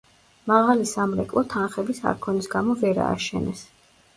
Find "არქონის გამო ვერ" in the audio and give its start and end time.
2.13-3.05